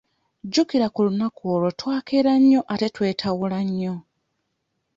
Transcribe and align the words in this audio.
Jjukira 0.47 0.87
ku 0.93 0.99
lunaku 1.05 1.41
olwo 1.53 1.69
twakeera 1.79 2.33
nnyo 2.41 2.61
ate 2.73 2.87
twetawula 2.95 3.59
nnyo. 3.67 3.93